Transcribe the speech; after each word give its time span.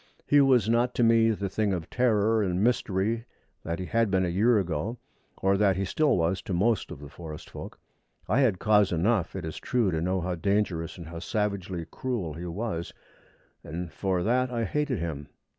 He 0.25 0.41
was 0.41 0.67
not 0.67 0.95
to 0.95 1.03
me 1.03 1.29
the 1.29 1.47
thing 1.47 1.73
of 1.73 1.87
terror 1.87 2.41
and 2.41 2.63
mystery 2.63 3.25
that 3.63 3.77
he 3.77 3.85
had 3.85 4.09
been 4.09 4.25
a 4.25 4.29
year 4.29 4.57
ago, 4.57 4.97
or 5.43 5.57
that 5.57 5.75
he 5.75 5.85
still 5.85 6.17
was 6.17 6.41
to 6.41 6.55
most 6.55 6.89
of 6.89 6.97
the 6.99 7.07
forest 7.07 7.51
folk. 7.51 7.79
I 8.27 8.39
had 8.39 8.57
cause 8.57 8.91
enough, 8.91 9.35
it 9.35 9.45
is 9.45 9.57
true, 9.57 9.91
to 9.91 10.01
know 10.01 10.19
how 10.19 10.33
dangerous 10.33 10.97
and 10.97 11.09
how 11.09 11.19
savagely 11.19 11.85
cruel 11.91 12.33
he 12.33 12.47
was, 12.47 12.95
and 13.63 13.91
for 13.93 14.23
that 14.23 14.49
I 14.49 14.63
hated 14.63 14.97
him. 14.97 15.27